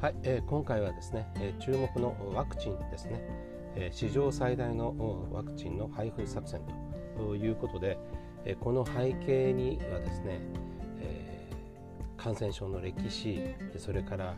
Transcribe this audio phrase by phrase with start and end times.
[0.00, 3.20] はい、えー、今回はですね、えー、注目のワクチンですね、
[3.74, 4.94] えー、史上最大の
[5.32, 6.60] ワクチンの配布作戦
[7.16, 7.98] ということで、
[8.44, 10.38] えー、この背景にはですね、
[11.00, 13.40] えー、感染症の歴史
[13.76, 14.36] それから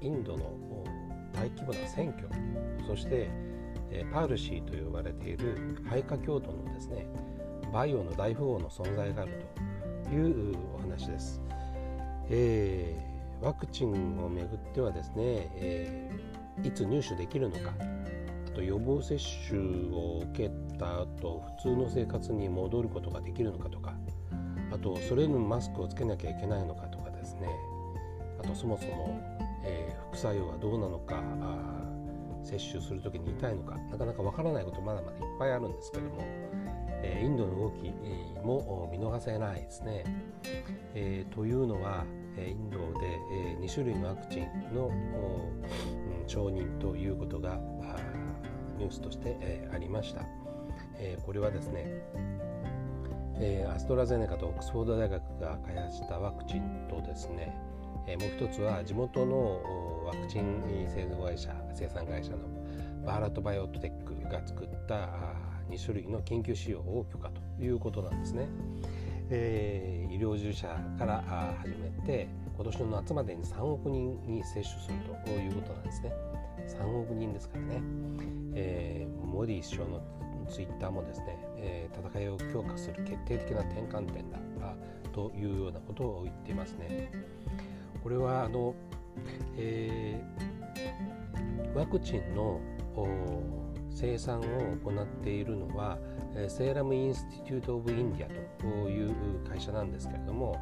[0.00, 0.50] インドの
[1.34, 2.26] 大規模な選挙
[2.86, 3.28] そして、
[4.14, 7.06] パールシーと呼ばれている肺化強度のですね
[7.70, 9.44] バイオの大富豪の存在がある
[10.04, 11.42] というお話です。
[12.30, 13.07] えー
[13.40, 15.14] ワクチンをめぐってはですね、
[15.54, 17.72] えー、いつ入手できるのか
[18.46, 19.60] あと予防接種
[19.92, 23.94] を受けた後普通の生活に戻ることができるのかとか
[24.72, 27.48] あとそれにマスクをつけなきゃいけないのかとかですね
[28.40, 29.20] あとそもそも、
[29.64, 31.22] えー、副作用はどうなのか
[32.44, 36.22] 接種する時に痛いのかなかなかわからないことまだまだいっぱいあるんですけども、
[37.02, 37.92] え、インドの動き
[38.44, 40.04] も見逃せないですね。
[40.94, 42.04] えー、というのは
[42.36, 43.18] インドで
[43.60, 44.90] 2種類のワクチンの
[46.26, 47.58] 承認ということが
[48.78, 50.22] ニュースとしてありました。
[51.24, 52.02] これはですね
[53.72, 57.54] アストラゼネカとオックスフォード大学が開発したワクチンとですね
[58.18, 62.38] もう一つは地元のワクチン製造会社生産会社の
[63.06, 65.08] バーラット・バイオトテックが作った
[65.70, 68.48] 2種類の緊急使用を許可ということなんですね。
[69.30, 71.22] えー、医療従事者から
[71.62, 76.12] 始めて今年の夏までに3億人に接種するということなんですね。
[76.66, 77.82] 3億人ですからね、
[78.54, 80.00] えー、モディ首相の
[80.48, 84.38] ツイッターもですね、えー、戦いを強化する決定的な転換点だ
[85.12, 87.10] というようなことを言っていますね。
[88.02, 88.74] これはあの、
[89.56, 92.60] えー、ワクチンの
[93.90, 94.42] 生産を
[94.84, 95.98] 行っているのは
[96.48, 99.12] セーラム・インスティテュート・オブ・インディアという
[99.48, 100.56] 会社なんですけれども、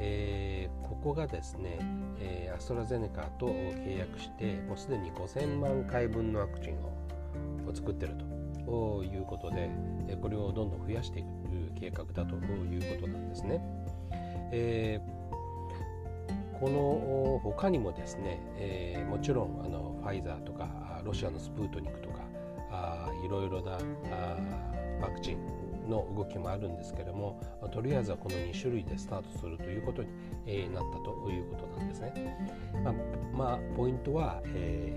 [0.00, 1.78] えー、ここがですね、
[2.18, 8.14] えー、アストラゼネカと契約してもうすでに5000万回分のワクチンを作っている
[8.64, 9.70] ということで
[10.20, 11.28] これをどんどん増やしていく
[11.78, 13.60] 計画だということなんですね。
[14.52, 22.20] えー、この他にもですね、えー、もちろんあのファイザーとかロシアのスプートニクとか
[22.70, 23.78] あいろいろなあ
[25.00, 27.40] ワクチンの動きもあるんですけれども
[27.72, 30.08] とりあえずはこの2種類でスタートするということに、
[30.46, 32.36] えー、なったということなんですね。
[32.84, 32.94] まあ、
[33.36, 34.92] まあ、ポイントは、え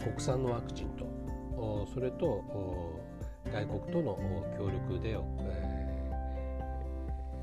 [0.00, 1.06] ー、国産のワクチンと
[1.92, 2.44] それと
[3.52, 4.18] 外国との
[4.56, 6.12] 協力で、え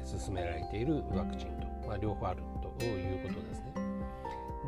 [0.03, 3.73] ー、進められているワクチンと、まあ、両方あるということですね。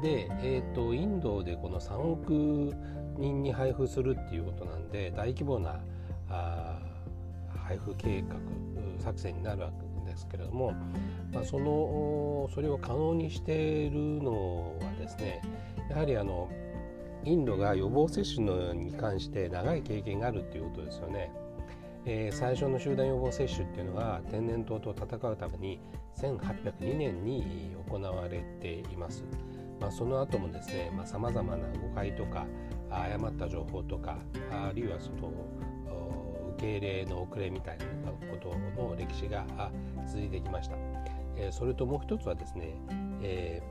[0.01, 2.73] で、えーと、インドでこの3億
[3.17, 5.79] 人に配布するっていうことなんで大規模な
[6.29, 6.79] あ
[7.65, 8.35] 配布計画
[9.03, 10.73] 作戦になるわけですけれども、
[11.31, 15.41] まあ、そのそれを可能にしているのはですね
[15.89, 16.49] やはりあの
[17.23, 21.31] インドが予防接種のに関して長い経験があるっていうことですよね。
[22.09, 25.81] えー、最初の集団予防接種っていうのが天然痘と戦うために
[26.15, 29.25] 1802年に行われています。
[29.79, 32.45] まあ、その後もですねさまざ、まな誤解とか
[32.89, 34.17] 誤った情報とか
[34.51, 35.31] あるいはその
[36.57, 38.49] 受け入れの遅れみたいなこと
[38.81, 39.45] の歴史が
[40.07, 40.75] 続いてきました。
[41.35, 42.73] えー、それともう一つはですね、
[43.21, 43.61] え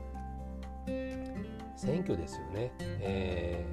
[0.85, 2.71] ー、選挙ですよね。
[2.79, 3.65] え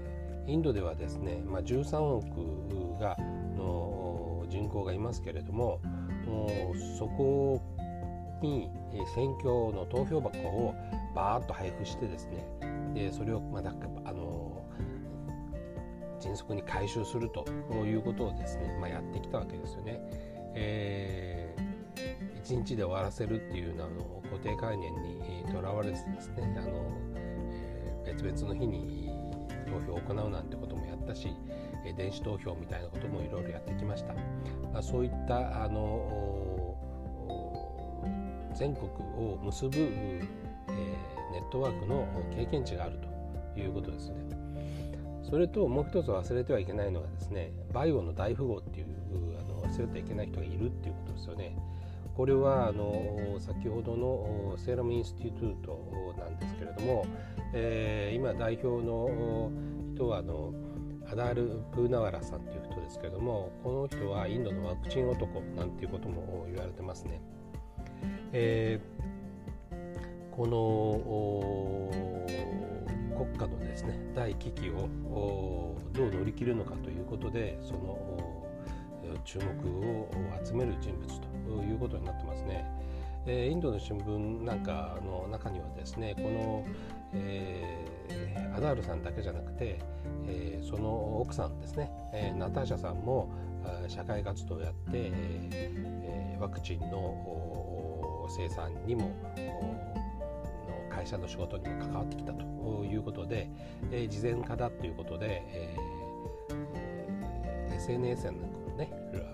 [0.46, 3.16] ー、インドではですね、まあ、13億が
[3.56, 5.80] の人口がいますけれども
[6.98, 7.60] そこ
[8.42, 8.68] に
[9.14, 10.74] 選挙の投票箱を
[11.14, 12.46] バーッと配布してですね
[12.94, 14.64] でそれをまだあの
[16.20, 17.44] 迅速に回収すると
[17.84, 20.00] いうことをですね、まあ、やってきたわけですよね。
[20.54, 29.10] えー、1日で終わらせるっていうのあの固定概念にとらわれずですねあの、えー、別々の日に
[29.66, 31.28] 投票を行うなんてこともやったし
[31.84, 34.14] え電子投票みたいなこともいろいろやってきました。
[34.72, 36.76] まあ、そういったあの
[38.54, 40.20] 全国を結ぶ、
[40.68, 42.98] えー、ネットワークの経験値がある
[43.54, 44.16] ということですね。
[45.22, 48.86] それともう一つ忘れてはいけないのがですねバイオの大富豪っていう
[49.40, 51.56] あの忘れてはいけない人がいるっていうことですよね。
[52.14, 57.04] これはあの先ほどのセーラムインスティテュートなんですけれども、
[57.52, 59.50] えー、今代表の
[59.94, 60.52] 人はあの
[61.10, 67.20] アダール・プーナワラさんという人ですけれどもこの人はインドのワクチン男なんていうことも言われてますね。
[68.32, 69.04] えー、
[70.36, 71.90] この
[73.16, 78.44] 国家のですね大危機をどう乗り切るのかということでその
[79.24, 80.08] 注目を
[80.44, 82.64] 集める人物ということになってますね。
[83.26, 86.64] え、インドの新聞なんかの中にはですねこの、
[87.14, 89.78] えー、アダールさんだけじゃなくて、
[90.26, 93.32] えー、その奥さんですね、えー、ナターシャさんも
[93.88, 95.10] 社会活動をやって、
[95.52, 99.10] え、ワクチンの生産にも
[101.04, 102.42] 会社の仕事にも関わってきたと
[102.82, 103.50] いうことで、
[103.92, 108.90] えー、事前化だということで、えー、SNS なんかのね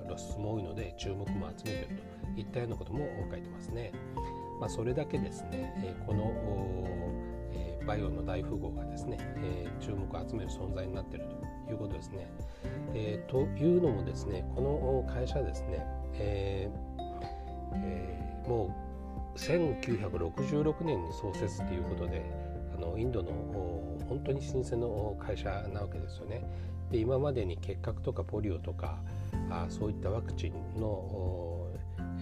[0.06, 2.02] 露出も多いので注目も集めている
[2.34, 3.92] といったようなことも書いてますね。
[4.58, 6.34] まあ、それだけですね、えー、この、
[7.86, 11.26] バイオの大富豪がですね、えー、注目を集める存在になっている
[11.66, 12.30] ということですね。
[12.92, 14.60] えー、というのもですねこ
[15.06, 17.00] の会社ですね、えー
[17.76, 18.89] えー、もう
[19.36, 22.22] 1966年に創設ということで
[22.76, 23.30] あのインドの
[24.08, 26.44] 本当に新鮮の会社なわけですよね。
[26.90, 28.98] で今までに結核とかポリオとか
[29.48, 31.68] あそういったワクチンの、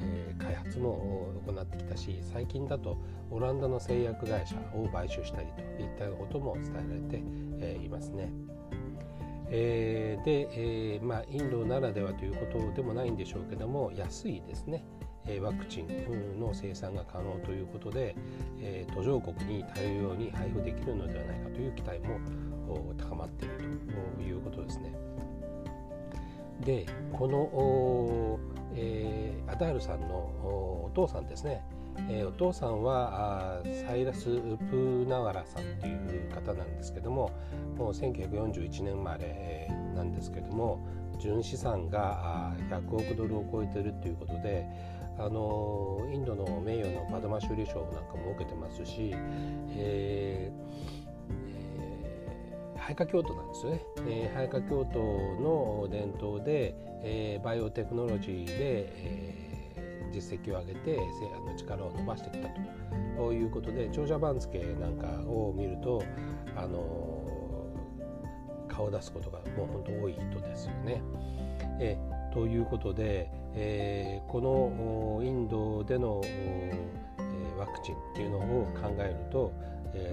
[0.01, 2.99] えー、開発も行ってきたし最近だと
[3.31, 7.23] オランダの製薬会社を買収したりといったことも伝えられて、
[7.61, 8.31] えー、いますね。
[9.51, 14.85] えー、で、えーまあ、インドならではということでもないんでしょうけども安いですね
[15.41, 18.15] ワクチンの生産が可能ということで、
[18.61, 22.19] え、途上国に大量に配布できるのではないかという期待も
[22.97, 23.81] 高まっている
[24.17, 24.93] ということですね。
[26.65, 28.39] でこの、
[28.75, 31.63] えー、アダールさんのお父さんですね
[32.09, 37.31] え、お父さんはサイラス・プーナワラさんという方なんですけども
[37.77, 40.87] もう1941年生まれなんですけども
[41.19, 44.67] 純資産が100億ドルを超えてるということで
[45.19, 49.13] あのインドの名誉のパドマ修理賞なんかも受けてますし、
[49.71, 54.99] えー、ハイカ教徒なんですよね、えー、ハイカ教徒
[55.41, 59.49] の伝統で、えー、バイオテクノロジーで、えー
[60.11, 62.49] 実績を上げてあの力を伸ばしてきた
[63.17, 66.03] ということで長者番付なんかを見ると
[66.57, 67.25] あの
[68.69, 71.03] 顔を出すことがもう本当多い人ですよね。
[71.81, 71.99] え
[72.33, 76.23] ということで、えー、このインドでの、
[77.59, 79.53] ワクチンっていうのを考えると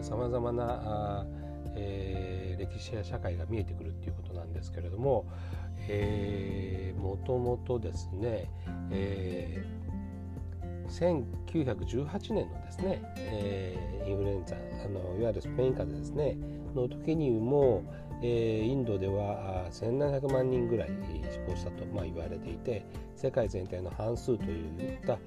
[0.02, 1.26] さまざまな
[1.76, 5.26] えー、歴史や社会が見えてくるっていうことなんですけれども、
[5.88, 8.50] えー、もともとですね、
[8.92, 9.64] え
[10.88, 16.38] 1918年のですね、えー、インフルエンザあのいわゆるスペイン風邪ですね
[16.76, 17.84] の時にも、
[18.22, 20.90] えー、インドでは1700万人ぐらい
[21.32, 22.86] 死亡したと、まあ、言われていて
[23.16, 25.18] 世界全体の半数といった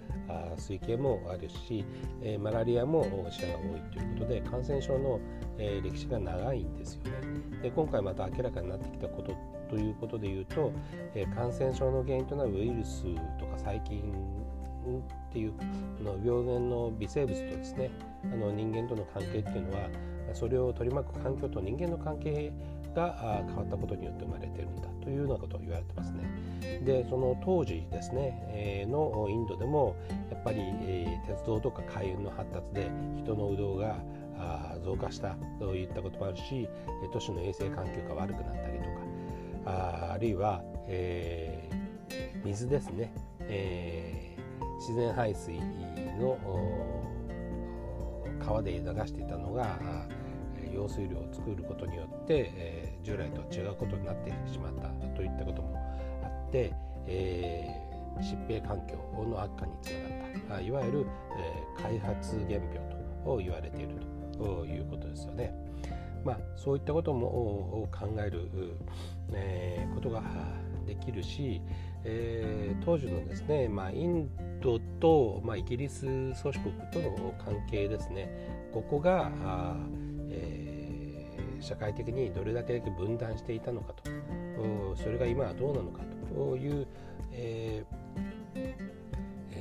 [0.57, 1.85] 推計もあるし、
[2.23, 5.21] えー、マラリアも死者が多いということで感染症の、
[5.59, 7.11] えー、歴史が長いんですよね。
[7.63, 9.35] で今回また明らかになってきたこと
[9.69, 10.73] ということでいうと、
[11.15, 13.05] え、感染症の原因となるウイルス
[13.39, 14.03] とか細菌
[15.29, 15.53] っていう
[16.03, 17.91] の病原の微生物とですね
[18.25, 19.89] あの人間との関係っていうのは
[20.33, 22.53] それを取り巻く環境と人間の関係
[22.99, 26.81] が変わったことによって生まれてるんだというようなことを言われてますね。
[26.85, 29.97] でその当時ですね、えー、のインドでも
[30.31, 33.97] やっぱり、えー、鉄道とか海運の発達で人の移動が
[34.85, 36.69] 増加したといったこともあるし
[37.13, 38.91] 都市の衛生環境が悪くなったりとか
[39.67, 44.37] ああるいは、えー、水ですね、え
[44.79, 45.59] 自然排水
[46.21, 46.39] の
[48.45, 49.79] 川で流していたのが
[50.73, 55.77] 用水量を作ることによって、えー、従来とは違うことになってしまったといったことも
[56.23, 56.73] あって、
[57.07, 61.07] えー、疾病環境の悪化につながったいわゆる、
[61.79, 62.69] えー、開発原病
[63.25, 63.97] と言われている
[64.33, 65.55] ということですよね。
[66.25, 68.49] まあ、そういったことも考える、
[69.33, 70.23] えー、ことが
[70.87, 71.61] できるし、
[72.05, 74.29] えー、当時のですね、まあ、イン
[74.61, 79.77] ドと、まあ、イギリス宗主国との関係ですねここがあ、
[81.61, 84.03] 社会的にどれだけ分断していたのかと。
[84.97, 86.09] それが今はどうなのかと。
[86.57, 86.87] いう、
[87.33, 88.89] えー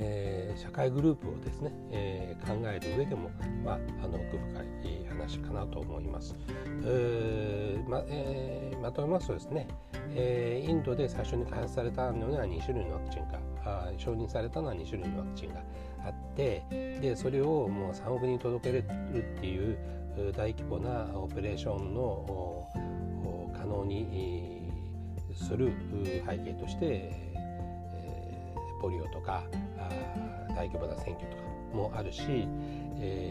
[0.00, 3.30] えー、社会グループをですね、えー、考える上でも、
[3.64, 6.36] まあ、あの奥深い話かなと思います。
[7.88, 9.66] まえー、まとめますとですね、
[10.10, 15.62] えー、インドで最初に開発されたのは2種類のワクチンがあ承認されたのは2種類のワクチンが
[16.04, 19.76] あってでそれをもう3億人届けるっていう
[20.36, 22.68] 大規模なオペレーションの
[23.56, 24.70] 可能に
[25.34, 25.72] する
[26.26, 27.12] 背景として、
[28.80, 29.44] ポリオとか
[30.56, 31.42] 大規模な選挙とか
[31.74, 32.48] もあるし、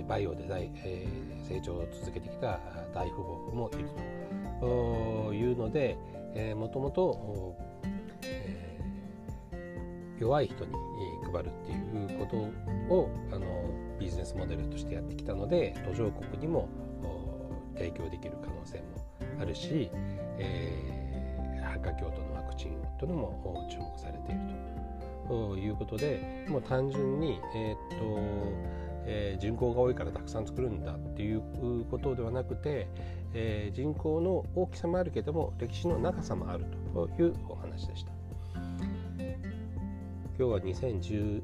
[0.08, 2.60] バイオで大、えー、成長を続けてきた
[2.94, 3.90] 大富豪もいる
[4.62, 5.98] というので、
[6.56, 7.56] もともと、
[10.20, 10.72] 弱い人に
[11.32, 12.38] 配るっていうこと
[12.94, 13.46] をあの
[14.00, 16.70] ビジネスモデルとしてやってきたので途上国にも
[17.76, 18.84] 提供できる可能性も
[19.42, 19.90] あるし、
[20.40, 24.42] えー、ハッカ京都のワクチンというのも注目されている
[25.28, 25.58] と。
[25.58, 31.42] いうことでもう単純に、えー、っとえー、人口が多いからたくさん作るんだっていう
[31.90, 32.88] ことではなくて、
[33.34, 38.12] えー、人口の大きさもあるけども歴史の長さもあるというお話でした。
[40.38, 41.42] 今日は2021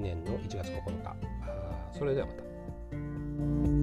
[0.00, 1.35] 年の1月9日。
[1.92, 3.75] それではまた。